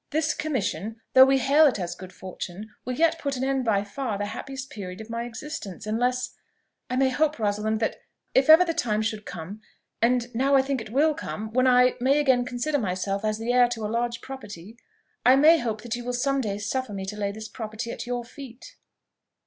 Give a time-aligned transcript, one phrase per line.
[0.09, 3.69] "This commission, though we hail it as good fortune, will yet put an end to
[3.69, 6.33] by far the happiest period of my existence, unless
[6.89, 7.97] I may hope, Rosalind, that
[8.33, 9.61] if ever the time should come
[10.01, 13.53] and I now think it will come when I may again consider myself as the
[13.53, 14.75] heir to a large property,
[15.23, 18.07] I may hope that you will some day suffer me to lay this property at
[18.07, 18.77] your feet."